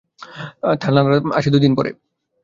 থানাঅলারা 0.81 1.17
আসে 1.37 1.49
দুই 1.53 1.61
দিন 1.61 1.73
পরে। 1.75 1.91